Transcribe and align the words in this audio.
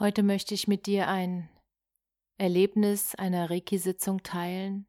Heute 0.00 0.22
möchte 0.22 0.54
ich 0.54 0.68
mit 0.68 0.86
dir 0.86 1.08
ein 1.08 1.48
Erlebnis 2.36 3.16
einer 3.16 3.50
Reiki-Sitzung 3.50 4.22
teilen, 4.22 4.86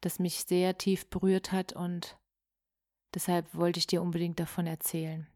das 0.00 0.20
mich 0.20 0.44
sehr 0.44 0.78
tief 0.78 1.10
berührt 1.10 1.50
hat 1.50 1.72
und 1.72 2.16
deshalb 3.14 3.52
wollte 3.52 3.80
ich 3.80 3.88
dir 3.88 4.02
unbedingt 4.02 4.38
davon 4.38 4.68
erzählen. 4.68 5.26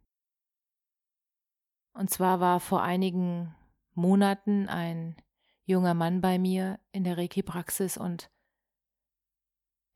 Und 1.94 2.10
zwar 2.10 2.38
war 2.38 2.60
vor 2.60 2.80
einigen 2.80 3.56
Monaten 3.94 4.68
ein 4.68 5.16
junger 5.64 5.94
Mann 5.94 6.20
bei 6.20 6.38
mir 6.38 6.78
in 6.92 7.02
der 7.02 7.18
Reiki-Praxis 7.18 7.96
und 7.96 8.30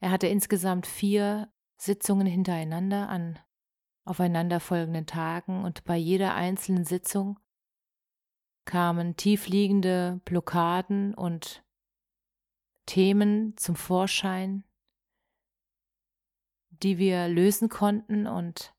er 0.00 0.10
hatte 0.10 0.26
insgesamt 0.26 0.88
vier 0.88 1.48
Sitzungen 1.76 2.26
hintereinander 2.26 3.08
an 3.08 3.38
aufeinanderfolgenden 4.04 5.06
Tagen 5.06 5.62
und 5.62 5.84
bei 5.84 5.96
jeder 5.96 6.34
einzelnen 6.34 6.84
Sitzung 6.84 7.38
kamen 8.64 9.16
tiefliegende 9.16 10.20
Blockaden 10.24 11.14
und 11.14 11.62
Themen 12.86 13.56
zum 13.56 13.76
Vorschein, 13.76 14.64
die 16.70 16.98
wir 16.98 17.28
lösen 17.28 17.68
konnten 17.68 18.26
und 18.26 18.74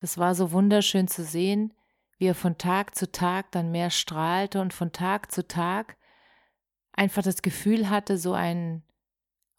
es 0.00 0.18
war 0.18 0.34
so 0.34 0.52
wunderschön 0.52 1.08
zu 1.08 1.24
sehen, 1.24 1.72
wie 2.18 2.26
er 2.26 2.34
von 2.34 2.58
Tag 2.58 2.94
zu 2.94 3.10
Tag 3.10 3.50
dann 3.52 3.70
mehr 3.70 3.90
strahlte 3.90 4.60
und 4.60 4.72
von 4.72 4.92
Tag 4.92 5.32
zu 5.32 5.46
Tag 5.46 5.96
einfach 6.92 7.22
das 7.22 7.42
Gefühl 7.42 7.88
hatte, 7.88 8.18
so 8.18 8.34
einen 8.34 8.84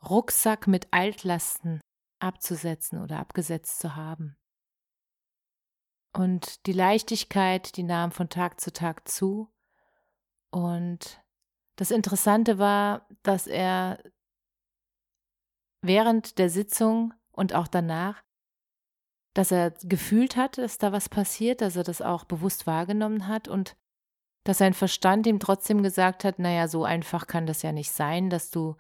Rucksack 0.08 0.68
mit 0.68 0.88
Altlasten 0.92 1.82
abzusetzen 2.20 3.02
oder 3.02 3.20
abgesetzt 3.20 3.80
zu 3.80 3.96
haben. 3.96 4.38
Und 6.16 6.66
die 6.66 6.72
Leichtigkeit, 6.72 7.76
die 7.76 7.84
nahm 7.84 8.12
von 8.12 8.30
Tag 8.30 8.62
zu 8.62 8.72
Tag 8.72 9.06
zu. 9.10 9.52
Und 10.50 11.22
das 11.76 11.92
Interessante 11.92 12.58
war, 12.58 13.06
dass 13.22 13.48
er 13.48 14.00
während 15.82 16.38
der 16.38 16.50
Sitzung 16.50 17.14
und 17.32 17.54
auch 17.54 17.68
danach, 17.68 18.24
dass 19.34 19.52
er 19.52 19.72
gefühlt 19.82 20.38
hat, 20.38 20.58
dass 20.58 20.78
da 20.78 20.94
was 20.94 21.10
passiert, 21.10 21.60
dass 21.60 21.76
er 21.76 21.84
das 21.84 22.02
auch 22.02 22.24
bewusst 22.24 22.66
wahrgenommen 22.66 23.28
hat 23.28 23.50
und 23.50 23.76
dass 24.46 24.60
sein 24.60 24.74
Verstand 24.74 25.28
ihm 25.28 25.42
trotzdem 25.42 25.84
gesagt 25.84 26.24
hat, 26.24 26.40
naja, 26.40 26.70
so 26.70 26.86
einfach 26.86 27.28
kann 27.28 27.46
das 27.46 27.62
ja 27.62 27.74
nicht 27.74 27.92
sein, 27.92 28.30
dass 28.30 28.52
du 28.52 28.78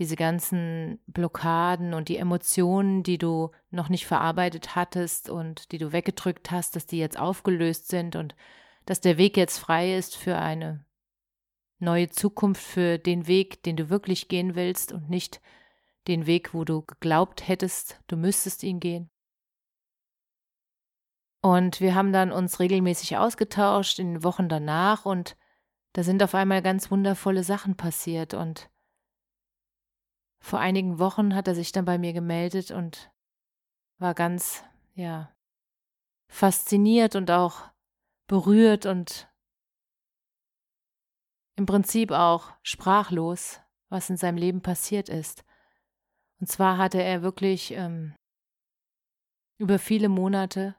diese 0.00 0.16
ganzen 0.16 0.98
Blockaden 1.06 1.92
und 1.92 2.08
die 2.08 2.16
Emotionen, 2.16 3.02
die 3.02 3.18
du 3.18 3.50
noch 3.70 3.90
nicht 3.90 4.06
verarbeitet 4.06 4.74
hattest 4.74 5.28
und 5.28 5.70
die 5.72 5.78
du 5.78 5.92
weggedrückt 5.92 6.50
hast, 6.50 6.74
dass 6.74 6.86
die 6.86 6.96
jetzt 6.96 7.18
aufgelöst 7.18 7.88
sind 7.88 8.16
und 8.16 8.34
dass 8.86 9.02
der 9.02 9.18
Weg 9.18 9.36
jetzt 9.36 9.58
frei 9.58 9.94
ist 9.94 10.16
für 10.16 10.38
eine 10.38 10.86
neue 11.80 12.08
Zukunft, 12.08 12.62
für 12.62 12.96
den 12.96 13.26
Weg, 13.26 13.62
den 13.62 13.76
du 13.76 13.90
wirklich 13.90 14.28
gehen 14.28 14.54
willst 14.54 14.90
und 14.90 15.10
nicht 15.10 15.42
den 16.08 16.24
Weg, 16.24 16.54
wo 16.54 16.64
du 16.64 16.80
geglaubt 16.80 17.46
hättest, 17.46 18.00
du 18.06 18.16
müsstest 18.16 18.62
ihn 18.62 18.80
gehen. 18.80 19.10
Und 21.42 21.82
wir 21.82 21.94
haben 21.94 22.14
dann 22.14 22.32
uns 22.32 22.58
regelmäßig 22.58 23.18
ausgetauscht 23.18 23.98
in 23.98 24.14
den 24.14 24.24
Wochen 24.24 24.48
danach 24.48 25.04
und 25.04 25.36
da 25.92 26.02
sind 26.02 26.22
auf 26.22 26.34
einmal 26.34 26.62
ganz 26.62 26.90
wundervolle 26.90 27.44
Sachen 27.44 27.76
passiert 27.76 28.32
und 28.32 28.70
vor 30.40 30.58
einigen 30.58 30.98
Wochen 30.98 31.34
hat 31.34 31.46
er 31.46 31.54
sich 31.54 31.70
dann 31.70 31.84
bei 31.84 31.98
mir 31.98 32.12
gemeldet 32.12 32.70
und 32.70 33.12
war 33.98 34.14
ganz, 34.14 34.64
ja, 34.94 35.32
fasziniert 36.28 37.14
und 37.14 37.30
auch 37.30 37.70
berührt 38.26 38.86
und 38.86 39.28
im 41.56 41.66
Prinzip 41.66 42.10
auch 42.10 42.52
sprachlos, 42.62 43.60
was 43.90 44.08
in 44.08 44.16
seinem 44.16 44.38
Leben 44.38 44.62
passiert 44.62 45.08
ist. 45.08 45.44
Und 46.40 46.46
zwar 46.46 46.78
hatte 46.78 47.02
er 47.02 47.22
wirklich 47.22 47.72
ähm, 47.72 48.14
über 49.58 49.78
viele 49.78 50.08
Monate 50.08 50.74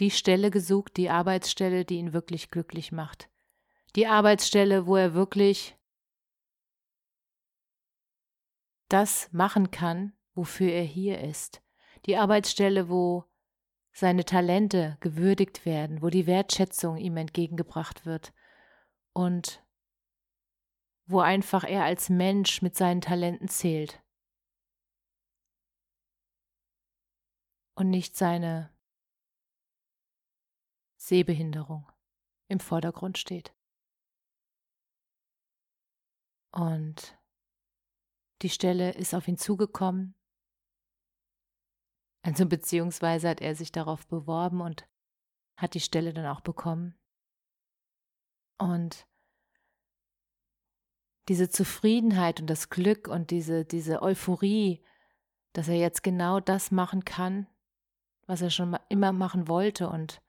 die 0.00 0.10
Stelle 0.10 0.50
gesucht, 0.50 0.96
die 0.96 1.10
Arbeitsstelle, 1.10 1.84
die 1.84 1.98
ihn 1.98 2.12
wirklich 2.12 2.50
glücklich 2.50 2.90
macht 2.90 3.31
die 3.96 4.06
Arbeitsstelle, 4.06 4.86
wo 4.86 4.96
er 4.96 5.14
wirklich 5.14 5.76
das 8.88 9.32
machen 9.32 9.70
kann, 9.70 10.12
wofür 10.34 10.70
er 10.70 10.84
hier 10.84 11.20
ist. 11.20 11.62
Die 12.06 12.16
Arbeitsstelle, 12.16 12.88
wo 12.88 13.24
seine 13.92 14.24
Talente 14.24 14.96
gewürdigt 15.00 15.66
werden, 15.66 16.02
wo 16.02 16.08
die 16.08 16.26
Wertschätzung 16.26 16.96
ihm 16.96 17.16
entgegengebracht 17.16 18.06
wird 18.06 18.32
und 19.12 19.64
wo 21.06 21.20
einfach 21.20 21.64
er 21.64 21.84
als 21.84 22.08
Mensch 22.08 22.62
mit 22.62 22.74
seinen 22.74 23.02
Talenten 23.02 23.48
zählt 23.48 24.02
und 27.74 27.90
nicht 27.90 28.16
seine 28.16 28.72
Sehbehinderung 30.96 31.90
im 32.48 32.60
Vordergrund 32.60 33.18
steht. 33.18 33.54
Und 36.52 37.18
die 38.42 38.50
Stelle 38.50 38.92
ist 38.92 39.14
auf 39.14 39.26
ihn 39.26 39.38
zugekommen. 39.38 40.14
Also 42.22 42.46
beziehungsweise 42.46 43.28
hat 43.28 43.40
er 43.40 43.54
sich 43.54 43.72
darauf 43.72 44.06
beworben 44.06 44.60
und 44.60 44.86
hat 45.56 45.74
die 45.74 45.80
Stelle 45.80 46.12
dann 46.12 46.26
auch 46.26 46.40
bekommen. 46.40 46.98
Und 48.58 49.08
diese 51.28 51.48
Zufriedenheit 51.48 52.40
und 52.40 52.48
das 52.48 52.68
Glück 52.68 53.08
und 53.08 53.30
diese, 53.30 53.64
diese 53.64 54.02
Euphorie, 54.02 54.84
dass 55.52 55.68
er 55.68 55.76
jetzt 55.76 56.02
genau 56.02 56.40
das 56.40 56.70
machen 56.70 57.04
kann, 57.04 57.46
was 58.26 58.42
er 58.42 58.50
schon 58.50 58.76
immer 58.88 59.12
machen 59.12 59.48
wollte 59.48 59.88
und 59.88 60.22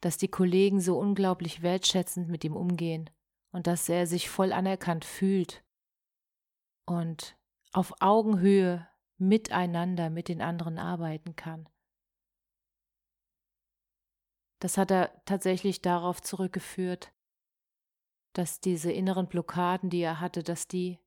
dass 0.00 0.18
die 0.18 0.28
Kollegen 0.28 0.80
so 0.80 0.98
unglaublich 0.98 1.62
wertschätzend 1.62 2.28
mit 2.28 2.44
ihm 2.44 2.54
umgehen 2.54 3.10
und 3.56 3.66
dass 3.66 3.88
er 3.88 4.06
sich 4.06 4.28
voll 4.28 4.52
anerkannt 4.52 5.06
fühlt 5.06 5.64
und 6.84 7.38
auf 7.72 8.02
Augenhöhe 8.02 8.86
miteinander 9.16 10.10
mit 10.10 10.28
den 10.28 10.42
anderen 10.42 10.78
arbeiten 10.78 11.36
kann. 11.36 11.66
Das 14.58 14.76
hat 14.76 14.90
er 14.90 15.24
tatsächlich 15.24 15.80
darauf 15.80 16.20
zurückgeführt, 16.20 17.14
dass 18.34 18.60
diese 18.60 18.92
inneren 18.92 19.26
Blockaden, 19.26 19.88
die 19.88 20.02
er 20.02 20.20
hatte, 20.20 20.42
dass 20.42 20.68
die 20.68 20.98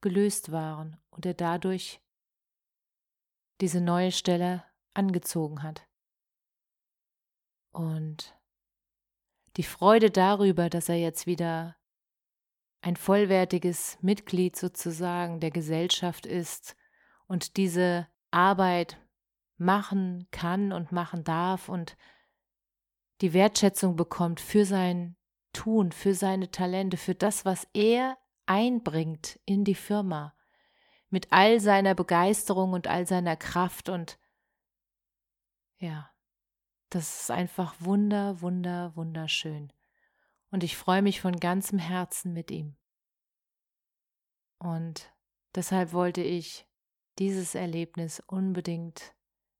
gelöst 0.00 0.50
waren 0.50 1.00
und 1.10 1.26
er 1.26 1.34
dadurch 1.34 2.02
diese 3.60 3.80
neue 3.80 4.10
Stelle 4.10 4.64
angezogen 4.94 5.62
hat. 5.62 5.88
Und 7.70 8.36
die 9.56 9.62
Freude 9.62 10.10
darüber, 10.10 10.70
dass 10.70 10.88
er 10.88 10.98
jetzt 10.98 11.26
wieder 11.26 11.76
ein 12.80 12.96
vollwertiges 12.96 13.98
Mitglied 14.00 14.56
sozusagen 14.56 15.40
der 15.40 15.50
Gesellschaft 15.50 16.26
ist 16.26 16.76
und 17.26 17.56
diese 17.56 18.08
Arbeit 18.30 18.98
machen 19.56 20.26
kann 20.30 20.72
und 20.72 20.90
machen 20.90 21.22
darf 21.22 21.68
und 21.68 21.96
die 23.20 23.32
Wertschätzung 23.32 23.94
bekommt 23.94 24.40
für 24.40 24.64
sein 24.64 25.16
Tun, 25.52 25.92
für 25.92 26.14
seine 26.14 26.50
Talente, 26.50 26.96
für 26.96 27.14
das, 27.14 27.44
was 27.44 27.68
er 27.72 28.18
einbringt 28.46 29.38
in 29.44 29.64
die 29.64 29.76
Firma, 29.76 30.34
mit 31.08 31.30
all 31.30 31.60
seiner 31.60 31.94
Begeisterung 31.94 32.72
und 32.72 32.88
all 32.88 33.06
seiner 33.06 33.36
Kraft 33.36 33.88
und 33.88 34.18
ja, 35.78 36.10
das 36.94 37.22
ist 37.22 37.30
einfach 37.30 37.74
wunder, 37.80 38.42
wunder, 38.42 38.94
wunderschön. 38.96 39.72
Und 40.50 40.62
ich 40.62 40.76
freue 40.76 41.00
mich 41.00 41.22
von 41.22 41.40
ganzem 41.40 41.78
Herzen 41.78 42.34
mit 42.34 42.50
ihm. 42.50 42.76
Und 44.58 45.10
deshalb 45.54 45.92
wollte 45.94 46.22
ich 46.22 46.68
dieses 47.18 47.54
Erlebnis 47.54 48.20
unbedingt 48.26 49.14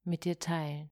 mit 0.04 0.24
dir 0.24 0.38
teilen. 0.38 0.90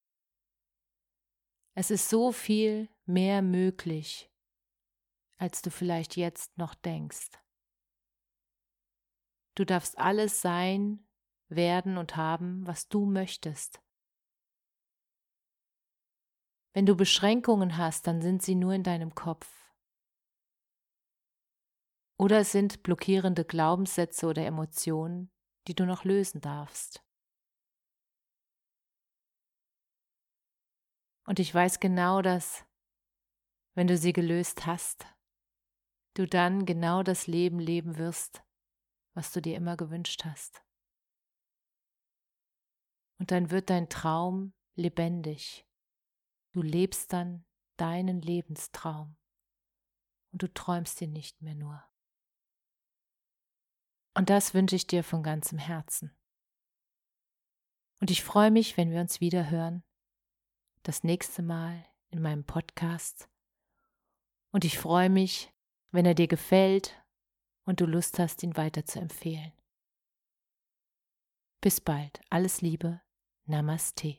Es 1.74 1.90
ist 1.90 2.08
so 2.08 2.32
viel 2.32 2.88
mehr 3.04 3.42
möglich, 3.42 4.30
als 5.36 5.60
du 5.60 5.70
vielleicht 5.70 6.16
jetzt 6.16 6.56
noch 6.56 6.74
denkst. 6.74 7.30
Du 9.54 9.66
darfst 9.66 9.98
alles 9.98 10.40
sein, 10.40 11.06
werden 11.48 11.98
und 11.98 12.16
haben, 12.16 12.66
was 12.66 12.88
du 12.88 13.04
möchtest. 13.04 13.80
Wenn 16.72 16.86
du 16.86 16.96
Beschränkungen 16.96 17.76
hast, 17.76 18.06
dann 18.06 18.22
sind 18.22 18.42
sie 18.42 18.54
nur 18.54 18.72
in 18.72 18.84
deinem 18.84 19.14
Kopf. 19.14 19.48
Oder 22.16 22.40
es 22.40 22.52
sind 22.52 22.82
blockierende 22.82 23.44
Glaubenssätze 23.44 24.26
oder 24.26 24.44
Emotionen, 24.44 25.32
die 25.66 25.74
du 25.74 25.84
noch 25.84 26.04
lösen 26.04 26.40
darfst. 26.40 27.02
Und 31.26 31.38
ich 31.38 31.54
weiß 31.54 31.80
genau, 31.80 32.22
dass, 32.22 32.64
wenn 33.74 33.86
du 33.86 33.96
sie 33.96 34.12
gelöst 34.12 34.66
hast, 34.66 35.06
du 36.14 36.26
dann 36.26 36.66
genau 36.66 37.02
das 37.02 37.26
Leben 37.26 37.58
leben 37.58 37.98
wirst, 37.98 38.42
was 39.14 39.32
du 39.32 39.40
dir 39.40 39.56
immer 39.56 39.76
gewünscht 39.76 40.24
hast. 40.24 40.62
Und 43.18 43.30
dann 43.30 43.50
wird 43.50 43.70
dein 43.70 43.88
Traum 43.88 44.52
lebendig. 44.74 45.69
Du 46.52 46.62
lebst 46.62 47.12
dann 47.12 47.44
deinen 47.76 48.20
Lebenstraum 48.20 49.16
und 50.32 50.42
du 50.42 50.52
träumst 50.52 51.00
ihn 51.00 51.12
nicht 51.12 51.42
mehr 51.42 51.54
nur. 51.54 51.82
Und 54.14 54.30
das 54.30 54.54
wünsche 54.54 54.76
ich 54.76 54.86
dir 54.86 55.04
von 55.04 55.22
ganzem 55.22 55.58
Herzen. 55.58 56.16
Und 58.00 58.10
ich 58.10 58.24
freue 58.24 58.50
mich, 58.50 58.76
wenn 58.76 58.90
wir 58.90 59.00
uns 59.00 59.20
wieder 59.20 59.50
hören, 59.50 59.84
das 60.82 61.04
nächste 61.04 61.42
Mal 61.42 61.86
in 62.08 62.22
meinem 62.22 62.44
Podcast. 62.44 63.28
Und 64.52 64.64
ich 64.64 64.78
freue 64.78 65.10
mich, 65.10 65.52
wenn 65.92 66.06
er 66.06 66.14
dir 66.14 66.28
gefällt 66.28 67.00
und 67.64 67.80
du 67.80 67.86
Lust 67.86 68.18
hast, 68.18 68.42
ihn 68.42 68.56
weiter 68.56 68.84
zu 68.84 68.98
empfehlen. 68.98 69.52
Bis 71.60 71.80
bald, 71.80 72.20
alles 72.30 72.62
Liebe, 72.62 73.00
Namaste. 73.44 74.18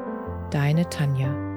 deine 0.51 0.87
Tanja. 0.89 1.50